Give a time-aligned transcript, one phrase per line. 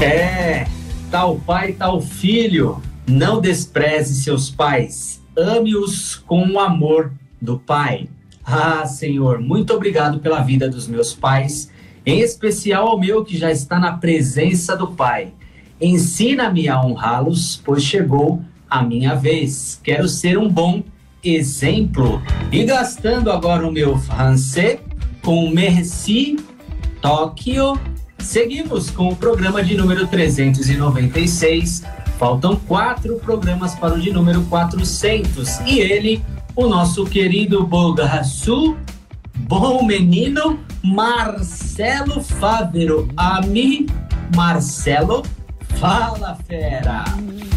[0.00, 0.66] É,
[1.10, 2.82] tal pai, tal filho.
[3.06, 5.22] Não despreze seus pais.
[5.36, 8.08] Ame-os com o amor do pai.
[8.44, 11.70] Ah, Senhor, muito obrigado pela vida dos meus pais,
[12.04, 15.32] em especial ao meu que já está na presença do Pai.
[15.80, 19.80] Ensina-me a honrá-los, pois chegou a minha vez.
[19.82, 20.82] Quero ser um bom
[21.22, 22.22] exemplo.
[22.52, 24.78] E gastando agora o meu francês
[25.22, 26.36] com Merci,
[27.00, 27.80] Tóquio,
[28.24, 31.84] seguimos com o programa de número 396.
[32.18, 35.60] Faltam quatro programas para o de número 400.
[35.60, 36.24] E ele,
[36.56, 38.76] o nosso querido Bogaçu,
[39.36, 43.08] bom menino, Marcelo Fávero.
[43.16, 43.86] Ami
[44.34, 45.22] Marcelo,
[45.78, 47.04] fala fera.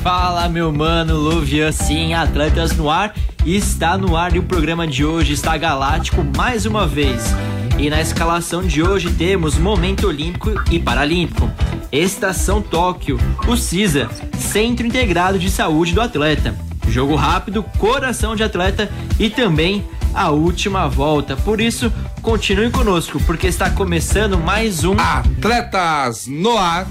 [0.03, 3.13] Fala, meu mano, Luvian, sim, Atletas no ar.
[3.45, 7.33] Está no ar e o programa de hoje está galáctico mais uma vez.
[7.77, 11.49] E na escalação de hoje temos Momento Olímpico e Paralímpico,
[11.91, 16.55] Estação Tóquio, o CISA, Centro Integrado de Saúde do Atleta,
[16.89, 21.35] Jogo Rápido, Coração de Atleta e também a última volta.
[21.35, 26.87] Por isso, continue conosco, porque está começando mais um Atletas no Ar.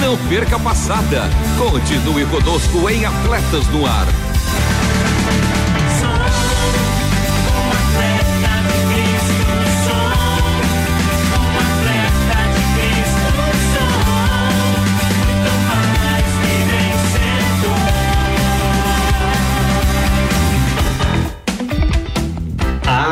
[0.00, 1.28] Não perca a passada.
[1.58, 4.31] Continue conosco em Atletas no Ar.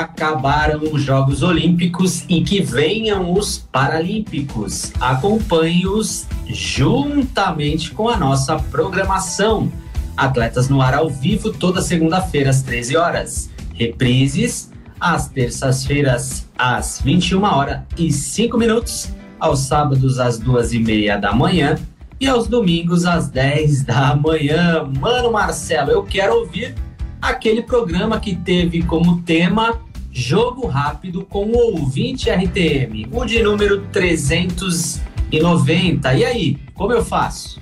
[0.00, 4.94] Acabaram os Jogos Olímpicos e que venham os Paralímpicos.
[4.98, 9.70] Acompanhe-os juntamente com a nossa programação.
[10.16, 13.50] Atletas no ar ao vivo toda segunda-feira às 13 horas.
[13.74, 21.18] Reprises às terças-feiras às 21 horas e 5 minutos, aos sábados às duas e meia
[21.18, 21.76] da manhã
[22.18, 24.82] e aos domingos às 10 da manhã.
[24.98, 26.74] Mano Marcelo, eu quero ouvir
[27.20, 29.78] aquele programa que teve como tema
[30.12, 36.14] Jogo Rápido com o ouvinte RTM, o de número 390.
[36.14, 37.60] E aí, como eu faço?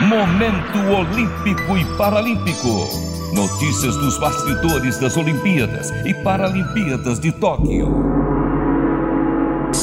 [0.00, 2.88] Momento Olímpico e Paralímpico.
[3.34, 8.37] Notícias dos bastidores das Olimpíadas e Paralimpíadas de Tóquio.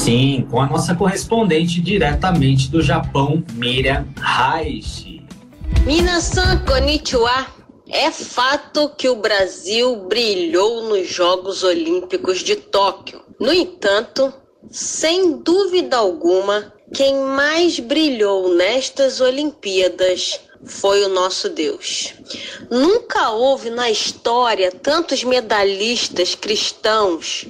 [0.06, 5.20] Sim, com a nossa correspondente diretamente do Japão, Miriam Raishi.
[5.84, 7.44] Minasan konnichiwa.
[7.88, 13.20] É fato que o Brasil brilhou nos Jogos Olímpicos de Tóquio.
[13.40, 14.32] No entanto,
[14.70, 22.14] sem dúvida alguma, quem mais brilhou nestas Olimpíadas foi o nosso Deus.
[22.70, 27.46] Nunca houve na história tantos medalhistas cristãos,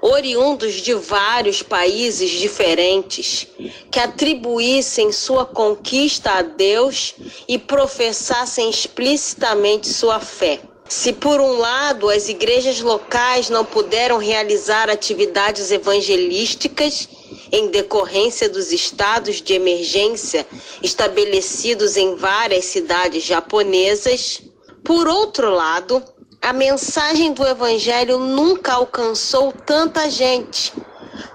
[0.00, 3.46] oriundos de vários países diferentes,
[3.90, 7.14] que atribuíssem sua conquista a Deus
[7.46, 10.60] e professassem explicitamente sua fé.
[10.88, 17.08] Se por um lado as igrejas locais não puderam realizar atividades evangelísticas
[17.50, 20.46] em decorrência dos estados de emergência
[20.82, 24.42] estabelecidos em várias cidades japonesas,
[24.84, 26.02] por outro lado,
[26.40, 30.72] a mensagem do evangelho nunca alcançou tanta gente,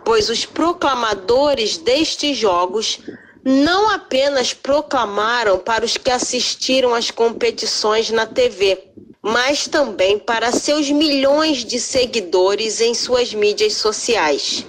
[0.04, 3.00] pois os proclamadores destes jogos
[3.44, 8.92] não apenas proclamaram para os que assistiram às competições na TV,
[9.22, 14.66] mas também para seus milhões de seguidores em suas mídias sociais.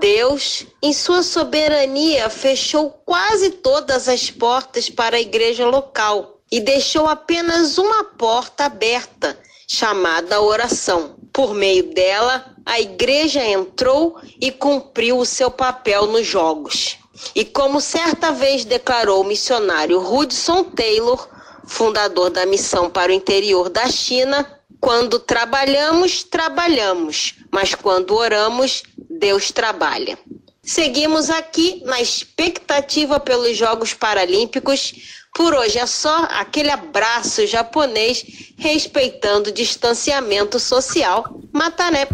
[0.00, 7.06] Deus, em sua soberania, fechou quase todas as portas para a igreja local e deixou
[7.06, 9.38] apenas uma porta aberta,
[9.68, 11.16] chamada oração.
[11.32, 16.96] Por meio dela, a igreja entrou e cumpriu o seu papel nos jogos.
[17.34, 21.28] E como certa vez declarou o missionário Hudson Taylor,
[21.66, 29.52] fundador da missão para o interior da China, quando trabalhamos, trabalhamos, mas quando oramos, Deus
[29.52, 30.18] trabalha.
[30.62, 35.18] Seguimos aqui na expectativa pelos Jogos Paralímpicos.
[35.34, 38.24] Por hoje é só aquele abraço japonês
[38.56, 41.24] respeitando o distanciamento social.
[41.52, 42.06] Matané.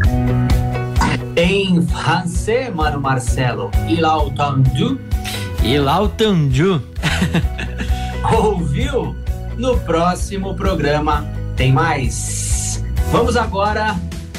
[1.37, 5.01] Em francês, mano Marcelo, il a entendu?
[5.63, 6.83] Il a entendu.
[8.33, 9.15] Ouviu?
[9.59, 12.85] No próximo programa tem mais.
[13.11, 13.97] Vamos agora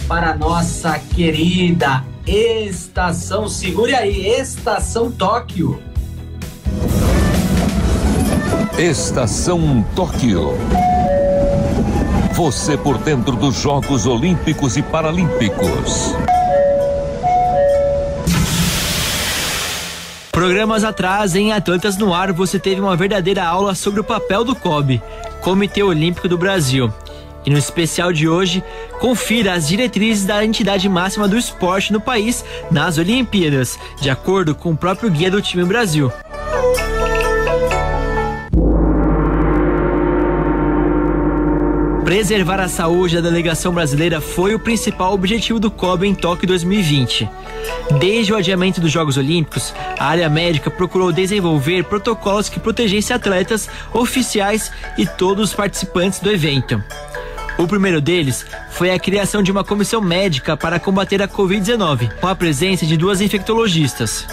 [0.07, 5.81] para a nossa querida Estação, segure aí, Estação Tóquio.
[8.77, 10.51] Estação Tóquio.
[12.33, 16.13] Você por dentro dos Jogos Olímpicos e Paralímpicos.
[20.33, 24.53] Programas atrás, em Atletas no Ar, você teve uma verdadeira aula sobre o papel do
[24.53, 25.01] COB,
[25.41, 26.93] Comitê Olímpico do Brasil.
[27.47, 28.61] E no especial de hoje,
[28.99, 34.71] confira as diretrizes da entidade máxima do esporte no país nas Olimpíadas, de acordo com
[34.71, 36.11] o próprio guia do time Brasil.
[42.03, 47.29] Preservar a saúde da delegação brasileira foi o principal objetivo do COB em Tóquio 2020.
[47.97, 53.69] Desde o adiamento dos Jogos Olímpicos, a área médica procurou desenvolver protocolos que protegessem atletas,
[53.93, 56.83] oficiais e todos os participantes do evento.
[57.57, 62.27] O primeiro deles foi a criação de uma comissão médica para combater a Covid-19, com
[62.27, 64.27] a presença de duas infectologistas.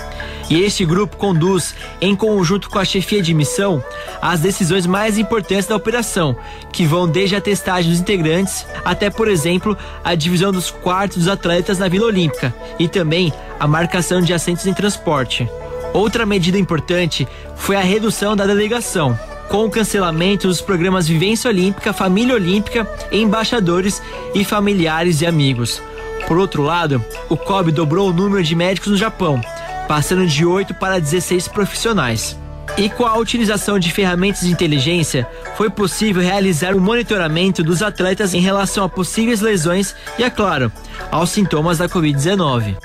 [0.51, 3.83] E este grupo conduz, em conjunto com a chefia de missão,
[4.21, 6.37] as decisões mais importantes da operação,
[6.71, 11.29] que vão desde a testagem dos integrantes até, por exemplo, a divisão dos quartos dos
[11.29, 15.49] atletas na Vila Olímpica e também a marcação de assentos em transporte.
[15.95, 17.27] Outra medida importante
[17.57, 19.19] foi a redução da delegação,
[19.49, 24.03] com o cancelamento dos programas Vivência Olímpica, Família Olímpica, Embaixadores
[24.35, 25.83] e Familiares e Amigos.
[26.27, 29.41] Por outro lado, o COB dobrou o número de médicos no Japão,
[29.87, 32.39] passando de 8 para 16 profissionais.
[32.77, 38.35] E com a utilização de ferramentas de inteligência, foi possível realizar o monitoramento dos atletas
[38.35, 40.73] em relação a possíveis lesões e, é claro,
[41.11, 42.77] aos sintomas da Covid-19.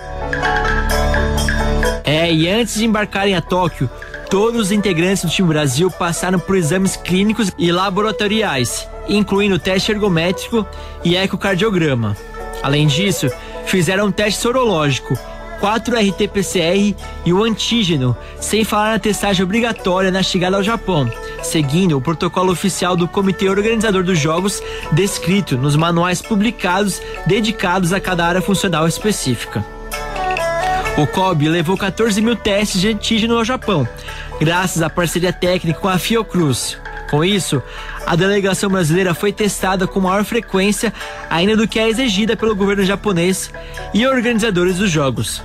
[2.04, 3.90] É, e antes de embarcarem a Tóquio,
[4.30, 10.66] todos os integrantes do time Brasil passaram por exames clínicos e laboratoriais, incluindo teste ergométrico
[11.04, 12.16] e ecocardiograma.
[12.62, 13.28] Além disso,
[13.66, 15.18] fizeram um teste sorológico,
[15.60, 16.96] 4 RT-PCR
[17.26, 21.12] e o antígeno, sem falar na testagem obrigatória na chegada ao Japão,
[21.44, 24.62] seguindo o protocolo oficial do Comitê Organizador dos Jogos,
[24.92, 29.79] descrito nos manuais publicados dedicados a cada área funcional específica.
[31.00, 33.88] O COB levou 14 mil testes de antígeno ao Japão,
[34.38, 36.78] graças à parceria técnica com a Fiocruz.
[37.10, 37.64] Com isso,
[38.06, 40.94] a delegação brasileira foi testada com maior frequência
[41.30, 43.50] ainda do que é exigida pelo governo japonês
[43.94, 45.42] e organizadores dos Jogos.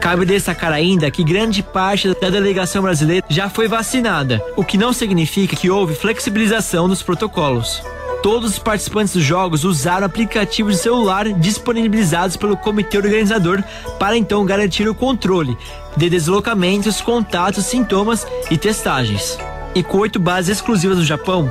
[0.00, 4.94] Cabe destacar ainda que grande parte da delegação brasileira já foi vacinada, o que não
[4.94, 7.82] significa que houve flexibilização dos protocolos.
[8.26, 13.62] Todos os participantes dos jogos usaram aplicativos de celular disponibilizados pelo comitê organizador
[14.00, 15.56] para então garantir o controle
[15.96, 19.38] de deslocamentos, contatos, sintomas e testagens.
[19.76, 21.48] E com oito bases exclusivas no Japão,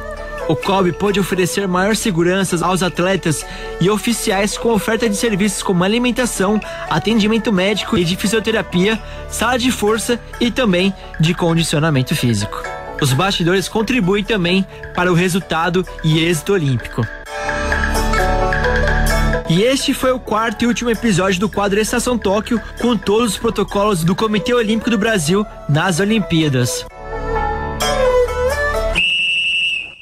[0.49, 3.45] o COB pode oferecer maior segurança aos atletas
[3.79, 6.59] e oficiais com oferta de serviços como alimentação,
[6.89, 12.74] atendimento médico e de fisioterapia, sala de força e também de condicionamento físico.
[13.01, 17.05] Os bastidores contribuem também para o resultado e êxito olímpico.
[19.47, 23.37] E este foi o quarto e último episódio do quadro Estação Tóquio, com todos os
[23.37, 26.85] protocolos do Comitê Olímpico do Brasil nas Olimpíadas.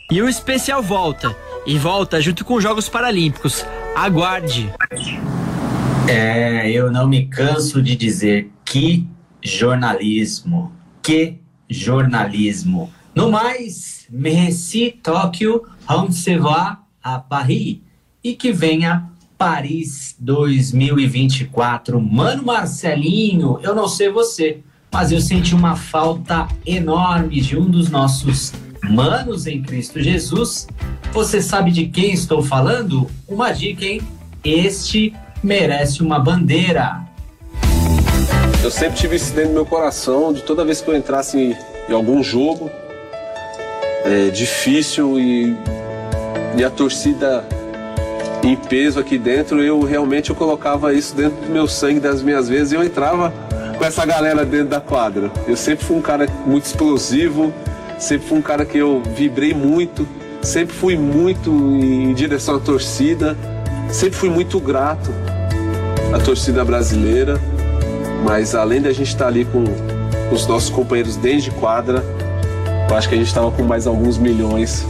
[0.09, 1.35] E o especial volta.
[1.65, 3.65] E volta junto com os Jogos Paralímpicos.
[3.95, 4.71] Aguarde!
[6.07, 9.07] É, eu não me canso de dizer que
[9.41, 10.71] jornalismo,
[11.01, 12.91] que jornalismo.
[13.15, 16.07] No mais, merci Tóquio, on
[16.41, 16.83] va
[17.29, 17.79] Paris.
[18.23, 21.99] E que venha Paris 2024.
[21.99, 27.89] Mano Marcelinho, eu não sei você, mas eu senti uma falta enorme de um dos
[27.89, 28.53] nossos
[28.89, 30.67] manos em Cristo Jesus.
[31.11, 33.09] Você sabe de quem estou falando?
[33.27, 34.01] Uma dica, hein?
[34.43, 37.01] Este merece uma bandeira.
[38.63, 41.37] Eu sempre tive isso dentro do meu coração, de toda vez que eu entrasse
[41.89, 42.71] em, algum jogo
[44.05, 45.53] é, difícil e,
[46.55, 47.45] e a torcida
[48.41, 52.47] em peso aqui dentro, eu realmente eu colocava isso dentro do meu sangue das minhas
[52.47, 53.33] vezes e eu entrava
[53.77, 55.29] com essa galera dentro da quadra.
[55.45, 57.53] Eu sempre fui um cara muito explosivo,
[57.99, 60.07] sempre fui um cara que eu vibrei muito,
[60.41, 63.37] sempre fui muito em direção à torcida,
[63.91, 65.11] sempre fui muito grato
[66.13, 67.41] à torcida brasileira.
[68.23, 69.63] Mas além da gente estar ali com
[70.33, 72.03] os nossos companheiros desde quadra,
[72.89, 74.85] eu acho que a gente estava com mais alguns milhões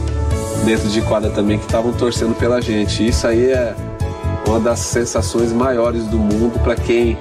[0.64, 3.06] dentro de quadra também que estavam torcendo pela gente.
[3.06, 3.74] Isso aí é
[4.46, 7.18] uma das sensações maiores do mundo para quem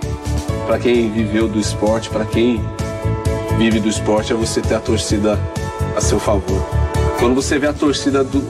[0.66, 2.62] para quem viveu do esporte, para quem
[3.58, 5.38] vive do esporte é você ter a torcida
[5.96, 6.66] a seu favor.
[7.20, 8.42] Quando você vê a torcida do,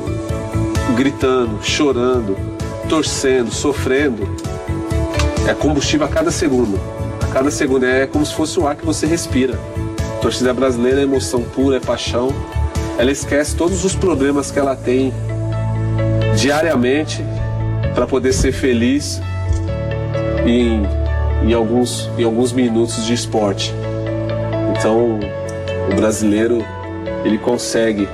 [0.96, 2.38] gritando, chorando,
[2.88, 4.27] torcendo, sofrendo,
[5.48, 6.79] é combustível a cada segundo.
[7.34, 9.60] Cada segundo é como se fosse o ar que você respira.
[10.18, 12.30] A torcida brasileira é emoção pura, é paixão.
[12.96, 15.12] Ela esquece todos os problemas que ela tem
[16.38, 17.25] diariamente
[17.96, 19.20] para poder ser feliz
[20.46, 20.84] em,
[21.44, 23.74] em, alguns, em alguns minutos de esporte.
[24.78, 25.20] Então,
[25.92, 26.63] o brasileiro
[27.25, 28.08] ele consegue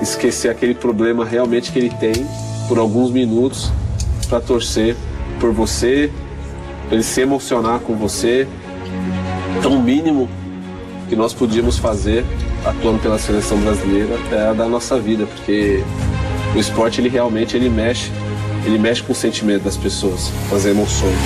[0.00, 2.26] esquecer aquele problema realmente que ele tem
[2.68, 3.70] por alguns minutos
[4.30, 4.96] para torcer
[5.38, 6.10] por você,
[6.90, 8.48] ele se emocionar com você.
[9.58, 10.28] Então, o mínimo
[11.08, 12.24] que nós podíamos fazer
[12.64, 15.82] atuando pela seleção brasileira é a da nossa vida, porque
[16.54, 18.10] o esporte ele realmente ele mexe
[18.64, 21.16] ele mexe com o sentimento das pessoas, com as emoções.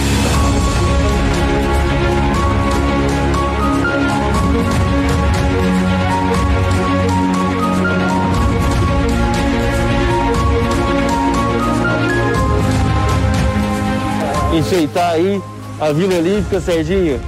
[14.54, 15.40] Enfeitar aí
[15.78, 17.20] a Vila Olímpica, Serginho.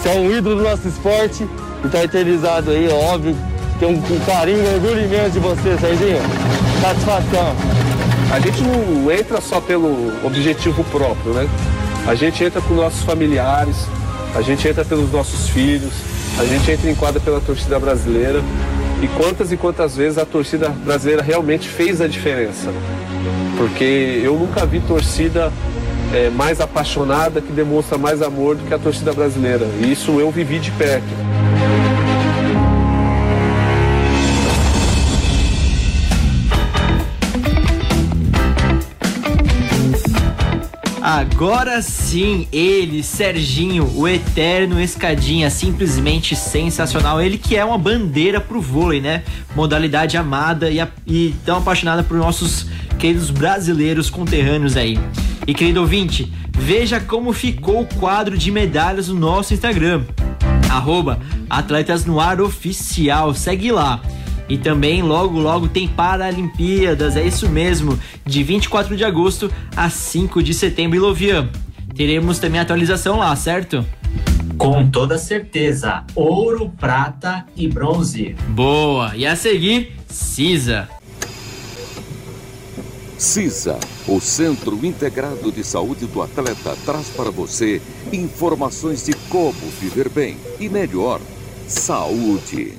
[0.00, 1.46] Você é um ídolo do nosso esporte
[1.84, 3.36] e tá eternizado aí, óbvio.
[3.78, 6.20] Tem um carinho, um orgulho imenso de você, Serginho.
[6.80, 7.54] Satisfação
[8.30, 11.48] a gente não entra só pelo objetivo próprio, né?
[12.06, 13.88] A gente entra com nossos familiares,
[14.36, 15.92] a gente entra pelos nossos filhos,
[16.38, 18.40] a gente entra em quadra pela torcida brasileira.
[19.02, 22.72] E quantas e quantas vezes a torcida brasileira realmente fez a diferença?
[23.56, 25.52] Porque eu nunca vi torcida
[26.12, 29.66] é, mais apaixonada, que demonstra mais amor do que a torcida brasileira.
[29.80, 31.08] E isso eu vivi de perto.
[41.02, 47.20] Agora sim, ele, Serginho, o eterno escadinha, simplesmente sensacional.
[47.20, 49.24] Ele que é uma bandeira pro vôlei, né?
[49.56, 52.66] Modalidade amada e, e tão apaixonada por nossos
[52.98, 55.00] queridos brasileiros conterrâneos aí.
[55.50, 60.04] E querido ouvinte, veja como ficou o quadro de medalhas no nosso Instagram.
[60.70, 61.18] Arroba
[61.50, 63.34] Atletas no Ar Oficial.
[63.34, 64.00] Segue lá.
[64.48, 70.40] E também logo logo tem Paralimpíadas, é isso mesmo, de 24 de agosto a 5
[70.40, 71.48] de setembro em Lovian.
[71.96, 73.84] Teremos também atualização lá, certo?
[74.56, 78.36] Com toda certeza, ouro, prata e bronze.
[78.50, 79.16] Boa!
[79.16, 80.88] E a seguir, CISA.
[83.18, 83.78] CISA,
[84.10, 87.80] o Centro Integrado de Saúde do Atleta, traz para você
[88.12, 91.20] informações de como viver bem e melhor.
[91.68, 92.74] Saúde.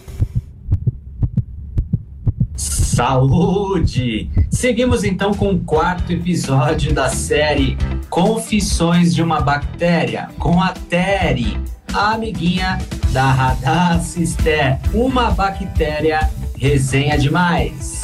[2.58, 4.30] Saúde!
[4.52, 7.78] Seguimos então com o quarto episódio da série
[8.10, 11.58] Confissões de uma Bactéria, com a Terry,
[11.94, 12.78] a amiguinha
[13.14, 18.02] da Radacister, uma bactéria resenha demais.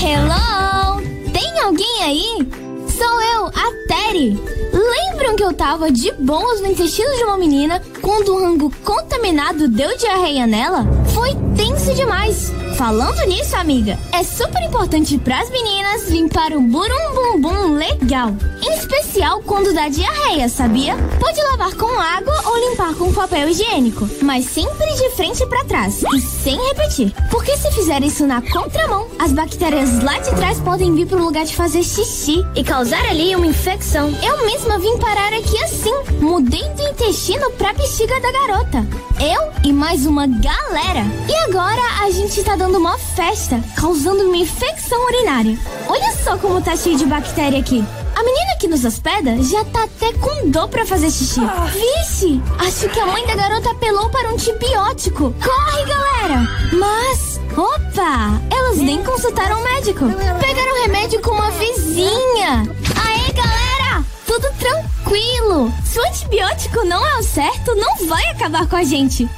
[0.00, 1.00] Hello!
[1.32, 2.63] Tem alguém aí?
[2.96, 4.38] Sou eu, a Terry.
[4.72, 9.66] Lembram que eu tava de boas no intestino de uma menina quando um rango contaminado
[9.68, 10.86] deu diarreia nela?
[11.14, 12.52] Foi tenso demais.
[12.76, 18.34] Falando nisso, amiga, é super importante para as meninas limpar o burum bumbum legal.
[18.60, 20.96] Em especial quando dá diarreia, sabia?
[21.20, 26.02] Pode lavar com água ou limpar com papel higiênico, mas sempre de frente para trás
[26.02, 27.14] e sem repetir.
[27.30, 31.44] Porque se fizer isso na contramão, as bactérias lá de trás podem vir pro lugar
[31.44, 34.12] de fazer xixi e causar ali uma infecção.
[34.20, 38.86] Eu mesma vim parar aqui assim, mudei do intestino pra bexiga da garota.
[39.20, 41.03] Eu e mais uma galera.
[41.28, 45.58] E agora a gente tá dando uma festa, causando uma infecção urinária.
[45.88, 47.84] Olha só como tá cheio de bactéria aqui.
[48.14, 51.40] A menina que nos hospeda já tá até com dor pra fazer xixi.
[51.40, 51.66] Ah.
[51.66, 55.34] Vixe, acho que a mãe da garota apelou para um antibiótico.
[55.42, 56.48] Corre, galera!
[56.72, 60.04] Mas, opa, elas nem consultaram o médico.
[60.40, 62.62] Pegaram remédio com uma vizinha.
[63.04, 64.04] Aê, galera!
[64.26, 65.72] Tudo tranquilo.
[65.84, 69.28] Se o antibiótico não é o certo, não vai acabar com a gente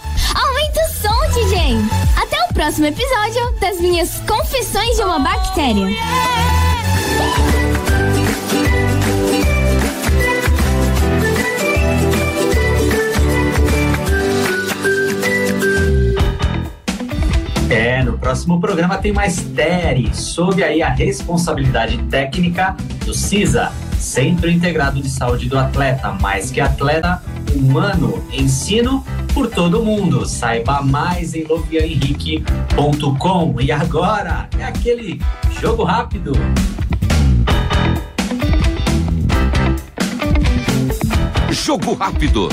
[0.77, 1.91] muito sonte, gente!
[2.17, 5.87] Até o próximo episódio das minhas confissões de uma bactéria.
[17.71, 23.73] É, no próximo programa tem mais TERI, sob aí a responsabilidade técnica do CISA,
[24.07, 27.21] Centro Integrado de Saúde do Atleta, mais que atleta,
[27.53, 30.25] humano, ensino por todo mundo.
[30.25, 33.61] Saiba mais em lovianhenrique.com.
[33.61, 35.21] E agora é aquele
[35.61, 36.35] jogo rápido.
[41.51, 42.49] Jogo rápido.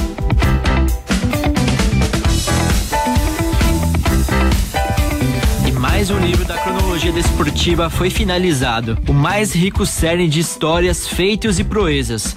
[6.03, 8.98] Mais um livro da cronologia desportiva foi finalizado.
[9.07, 12.36] O mais rico cerne de histórias, feitos e proezas.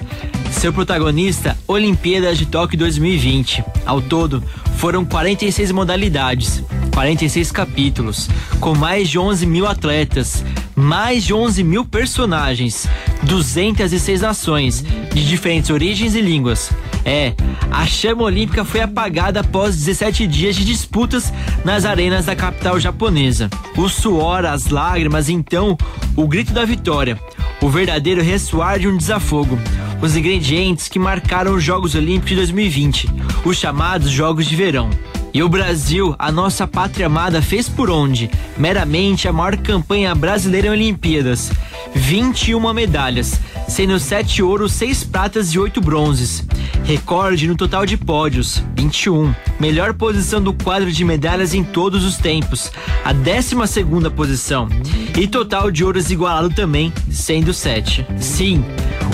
[0.53, 3.65] Seu protagonista, Olimpíadas de Tóquio 2020.
[3.85, 4.41] Ao todo,
[4.77, 6.63] foram 46 modalidades,
[6.95, 8.29] 46 capítulos,
[8.61, 10.45] com mais de 11 mil atletas,
[10.77, 12.87] mais de 11 mil personagens,
[13.23, 16.71] 206 nações, de diferentes origens e línguas.
[17.03, 17.35] É,
[17.71, 21.33] a chama olímpica foi apagada após 17 dias de disputas
[21.65, 23.49] nas arenas da capital japonesa.
[23.77, 25.79] O suor, as lágrimas, então,
[26.15, 27.19] o grito da vitória,
[27.63, 29.59] o verdadeiro ressoar de um desafogo.
[30.03, 33.09] Os ingredientes que marcaram os Jogos Olímpicos de 2020,
[33.45, 34.91] os chamados Jogos de Verão.
[35.37, 38.31] E o Brasil, a nossa pátria amada, fez por onde?
[38.57, 41.53] Meramente a maior campanha brasileira em Olimpíadas.
[41.95, 43.39] 21 medalhas,
[43.69, 46.43] sendo 7 ouros, 6 pratas e 8 bronzes.
[46.85, 49.35] Recorde no total de pódios, 21.
[49.61, 52.73] Melhor posição do quadro de medalhas em todos os tempos,
[53.05, 54.71] a 12 posição.
[55.19, 58.07] E total de ouros igualado também, sendo 7.
[58.19, 58.65] Sim,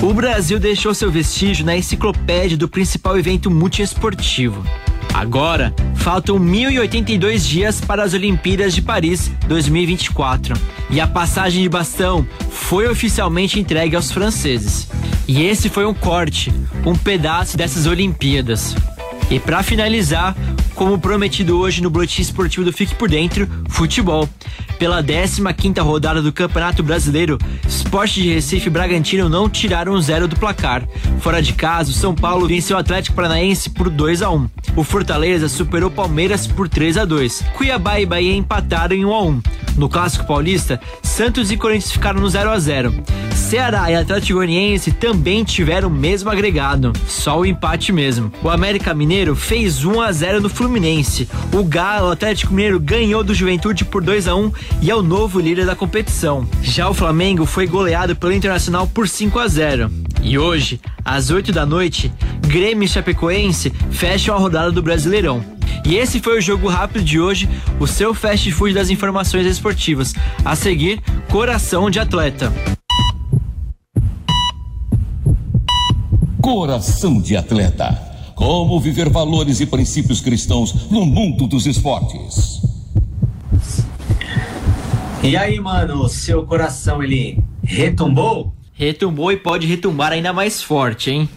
[0.00, 4.64] o Brasil deixou seu vestígio na enciclopédia do principal evento multiesportivo.
[5.14, 10.54] Agora, faltam 1.082 dias para as Olimpíadas de Paris 2024
[10.90, 14.88] e a passagem de bastão foi oficialmente entregue aos franceses.
[15.28, 16.52] E esse foi um corte,
[16.84, 18.74] um pedaço dessas Olimpíadas.
[19.30, 20.34] E para finalizar,
[20.74, 24.28] como prometido hoje no boletim esportivo do Fique por Dentro, futebol.
[24.82, 30.34] Pela 15ª rodada do Campeonato Brasileiro, Sport de Recife e Bragantino não tiraram zero do
[30.34, 30.82] placar.
[31.20, 34.50] Fora de casa, São Paulo venceu o Atlético Paranaense por 2 a 1.
[34.74, 37.44] O Fortaleza superou o Palmeiras por 3 a 2.
[37.56, 39.42] Cuiabá e Bahia empataram em 1 a 1.
[39.76, 42.92] No Clássico Paulista, Santos e Corinthians ficaram no 0 a 0.
[43.52, 48.32] Ceará e Atlético Goianiense também tiveram o mesmo agregado, só o empate mesmo.
[48.42, 51.28] O América Mineiro fez 1 a 0 no Fluminense.
[51.52, 55.38] O Galo, Atlético Mineiro, ganhou do Juventude por 2 a 1 e é o novo
[55.38, 56.48] líder da competição.
[56.62, 59.92] Já o Flamengo foi goleado pelo Internacional por 5 a 0.
[60.22, 62.10] E hoje, às 8 da noite,
[62.46, 65.44] Grêmio e Chapecoense fecham a rodada do Brasileirão.
[65.84, 67.46] E esse foi o jogo rápido de hoje,
[67.78, 70.14] o seu fast food das informações esportivas.
[70.42, 72.50] A seguir, Coração de Atleta.
[76.42, 77.96] Coração de Atleta.
[78.34, 82.60] Como viver valores e princípios cristãos no mundo dos esportes.
[85.22, 88.52] E aí, mano, seu coração ele retumbou?
[88.72, 91.28] Retumbou e pode retumbar ainda mais forte, hein?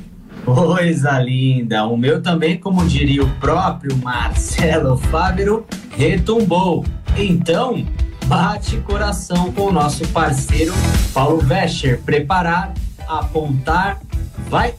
[0.44, 1.86] Coisa linda!
[1.86, 6.84] O meu também, como diria o próprio Marcelo Fábio, retumbou.
[7.16, 7.86] Então,
[8.26, 10.74] bate coração com o nosso parceiro
[11.14, 12.02] Paulo Vescher.
[12.02, 12.74] Preparar,
[13.08, 14.02] apontar,
[14.50, 14.74] vai!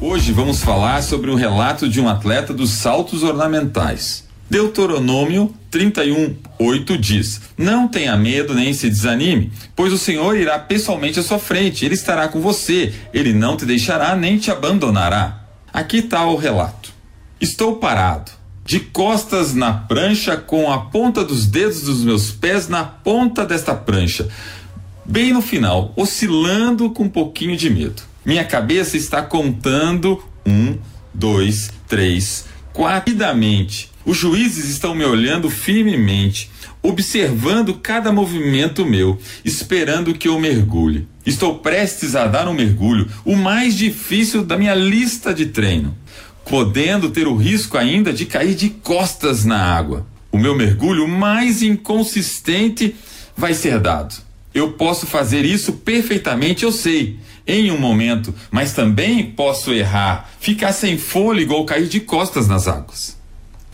[0.00, 4.24] Hoje vamos falar sobre o relato de um atleta dos saltos ornamentais.
[4.50, 11.22] Deuteronômio 31:8 diz: Não tenha medo nem se desanime, pois o Senhor irá pessoalmente à
[11.22, 15.44] sua frente, ele estará com você, ele não te deixará nem te abandonará.
[15.72, 16.92] Aqui está o relato.
[17.40, 18.32] Estou parado,
[18.64, 23.74] de costas na prancha, com a ponta dos dedos dos meus pés na ponta desta
[23.74, 24.28] prancha,
[25.04, 28.13] bem no final, oscilando com um pouquinho de medo.
[28.24, 30.78] Minha cabeça está contando um,
[31.12, 36.50] dois, três, quatro, rapidamente os juízes estão me olhando firmemente,
[36.82, 41.08] observando cada movimento meu, esperando que eu mergulhe.
[41.24, 45.96] Estou prestes a dar um mergulho, o mais difícil da minha lista de treino,
[46.44, 50.06] podendo ter o risco ainda de cair de costas na água.
[50.30, 52.94] O meu mergulho mais inconsistente
[53.34, 54.16] vai ser dado.
[54.52, 60.72] Eu posso fazer isso perfeitamente, eu sei, em um momento, mas também posso errar, ficar
[60.72, 63.16] sem fôlego ou cair de costas nas águas.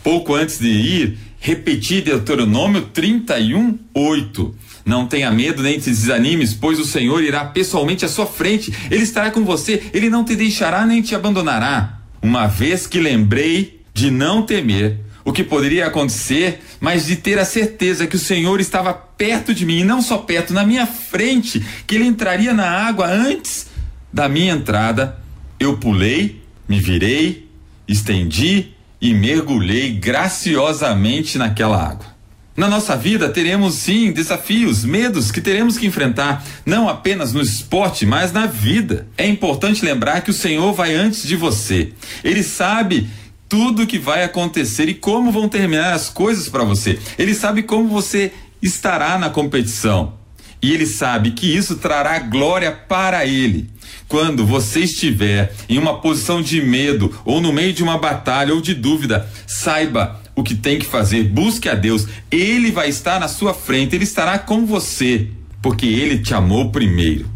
[0.03, 4.55] Pouco antes de ir, repeti Deuteronômio 31, 8.
[4.85, 8.73] Não tenha medo nem te desanimes, pois o Senhor irá pessoalmente à sua frente.
[8.89, 11.99] Ele estará com você, ele não te deixará nem te abandonará.
[12.21, 17.45] Uma vez que lembrei de não temer o que poderia acontecer, mas de ter a
[17.45, 21.63] certeza que o Senhor estava perto de mim, e não só perto, na minha frente,
[21.85, 23.67] que ele entraria na água antes
[24.11, 25.17] da minha entrada,
[25.59, 27.47] eu pulei, me virei,
[27.87, 32.11] estendi e mergulhei graciosamente naquela água.
[32.55, 38.05] Na nossa vida teremos sim desafios, medos que teremos que enfrentar, não apenas no esporte,
[38.05, 39.07] mas na vida.
[39.17, 41.93] É importante lembrar que o Senhor vai antes de você.
[42.23, 43.09] Ele sabe
[43.51, 46.97] tudo que vai acontecer e como vão terminar as coisas para você.
[47.19, 50.13] Ele sabe como você estará na competição.
[50.61, 53.69] E ele sabe que isso trará glória para ele.
[54.07, 58.61] Quando você estiver em uma posição de medo, ou no meio de uma batalha ou
[58.61, 62.07] de dúvida, saiba o que tem que fazer, busque a Deus.
[62.31, 65.27] Ele vai estar na sua frente, ele estará com você,
[65.61, 67.29] porque ele te amou primeiro.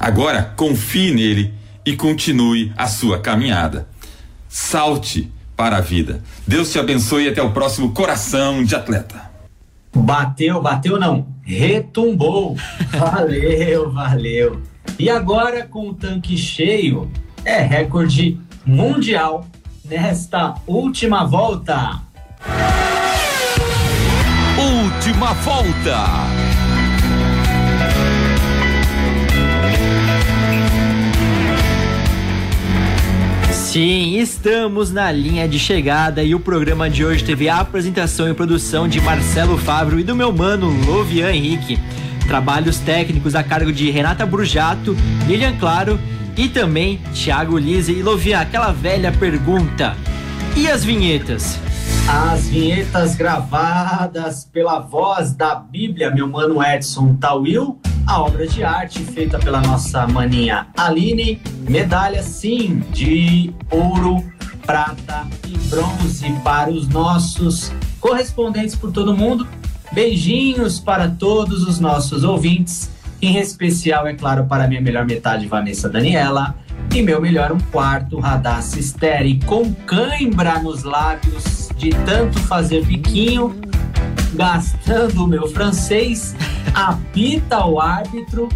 [0.00, 1.52] Agora, confie nele
[1.84, 3.86] e continue a sua caminhada.
[4.48, 6.22] Salte para a vida.
[6.46, 9.28] Deus te abençoe e até o próximo Coração de Atleta.
[9.94, 12.56] Bateu, bateu não, retumbou.
[12.96, 14.62] Valeu, valeu.
[14.98, 17.10] E agora com o tanque cheio,
[17.44, 19.46] é recorde mundial
[19.84, 22.00] nesta última volta.
[24.58, 26.27] Última volta.
[33.68, 38.32] Sim, estamos na linha de chegada e o programa de hoje teve a apresentação e
[38.32, 41.78] produção de Marcelo Fábio e do meu mano Lovian Henrique.
[42.26, 46.00] Trabalhos técnicos a cargo de Renata Brujato, Lilian Claro
[46.34, 49.94] e também Thiago Lise e Lovian, aquela velha pergunta.
[50.56, 51.58] E as vinhetas?
[52.08, 57.78] As vinhetas gravadas pela voz da Bíblia, meu mano Edson Tawil,
[58.08, 64.24] a obra de arte feita pela nossa maninha Aline, medalha sim de ouro,
[64.64, 69.46] prata e bronze para os nossos correspondentes por todo mundo.
[69.92, 72.90] Beijinhos para todos os nossos ouvintes,
[73.20, 76.54] em especial, é claro, para minha melhor metade, Vanessa Daniela,
[76.94, 83.54] e meu melhor um quarto, Radassa Esteri, com cãibra nos lábios de tanto fazer biquinho,
[84.34, 86.34] gastando o meu francês,
[86.74, 88.48] apita o árbitro,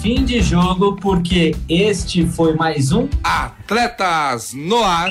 [0.00, 5.10] fim de jogo, porque este foi mais um Atletas no Ar.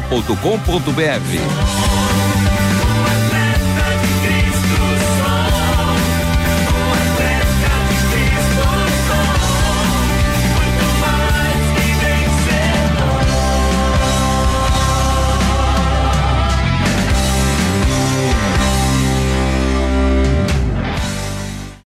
[0.00, 2.33] jornal.com.br.